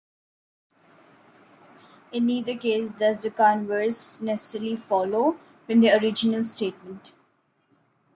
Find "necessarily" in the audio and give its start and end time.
4.19-4.75